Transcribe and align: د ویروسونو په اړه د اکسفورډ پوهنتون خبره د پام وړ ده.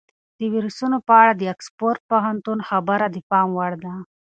د 0.39 0.41
ویروسونو 0.53 0.97
په 1.07 1.13
اړه 1.21 1.33
د 1.35 1.41
اکسفورډ 1.53 1.99
پوهنتون 2.11 2.59
خبره 2.69 3.05
د 3.09 3.17
پام 3.29 3.47
وړ 3.57 3.73
ده. 3.83 3.93